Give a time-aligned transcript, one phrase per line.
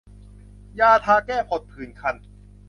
[0.79, 2.15] ยาทาแก้ผดผื่นคัน